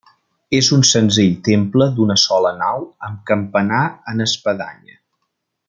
[0.59, 3.83] És un senzill temple d'una sola nau amb campanar
[4.15, 4.99] en espadanya.